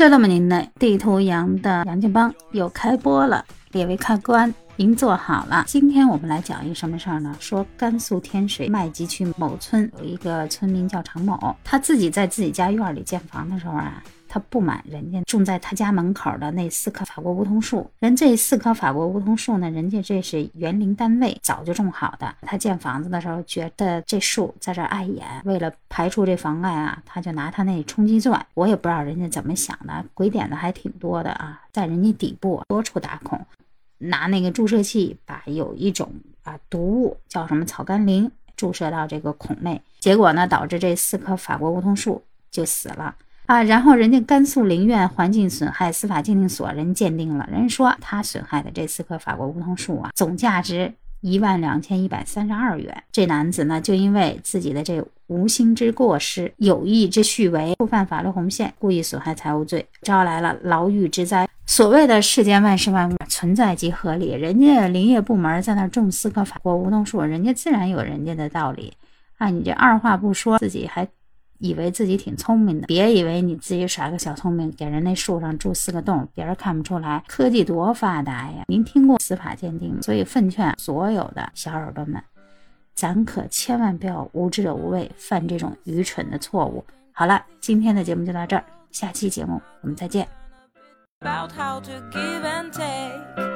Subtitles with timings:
[0.00, 5.62] 车友们，您的地图羊的杨建邦又开播了，列位看官，您坐好了。
[5.66, 7.36] 今天我们来讲一什么事儿呢？
[7.38, 14.02] 说甘肃天水麦集区某村有一个村民叫常某，他自己在自己家院里建房的时候啊。
[14.32, 22.32] 他不满人家种在他家门口的那四棵法国梧桐树，人这四棵法国梧桐树呢，人家这是园林单位早就种好的。
[22.42, 33.44] 他建房子的时候觉得这树在这碍眼，为了排除这妨碍啊，他就拿他那冲击钻，我也不知道人家怎么想的，鬼点子还挺多的啊，在人家底部多处打孔，
[34.00, 43.14] 拿那个注射器把有一种啊毒物叫什么草甘膦注射到这个孔内，结果呢导致这四棵法国梧桐树就死了。
[43.46, 53.02] 啊，然后人家甘肃林苑环境损害司法鉴定所人鉴定了，人说他损害的这四棵法国梧桐树啊，总价值一万两千一百三十二元。
[53.10, 61.48] 这男子呢，就因为自己的这无心之过失、有意之蓄为，触犯法律红线，故意损害财物罪，招来了牢狱之灾。
[61.80, 68.92] 所谓的世间万事万物存在即合理，人家林业部门在那种四棵法国梧桐树，人家自然有人家的道理。
[69.38, 71.08] 啊，你这二话不说，自己还。
[71.58, 77.24] 以为自己挺聪明的，别以为你自己耍个小聪明，给人那树上筑四个洞，别人看不出来。
[77.26, 78.64] 科技多发达呀！
[78.68, 82.22] 您听过司法鉴定吗，所以奉劝所有的小耳朵们，
[82.94, 86.84] 咱可千万不要无知者无畏，犯这种愚蠢的错误。
[87.12, 90.28] 好了，今天的节目就到这儿，下期节目我们再见。
[91.22, 93.49] About how to give and take.